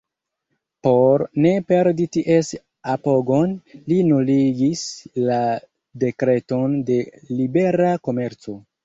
Por 0.85 1.23
ne 1.45 1.49
perdi 1.71 2.07
ties 2.15 2.49
apogon, 2.93 3.53
li 3.93 3.99
nuligis 4.07 4.81
la 5.27 5.37
dekreton 6.05 6.75
de 6.89 6.99
libera 7.43 7.93
komerco. 8.09 8.59